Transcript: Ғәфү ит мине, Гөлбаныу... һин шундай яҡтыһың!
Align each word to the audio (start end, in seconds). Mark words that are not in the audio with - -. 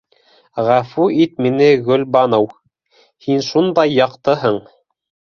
Ғәфү 0.67 1.03
ит 1.25 1.35
мине, 1.45 1.67
Гөлбаныу... 1.89 2.47
һин 3.27 3.43
шундай 3.49 3.93
яҡтыһың! 3.97 4.57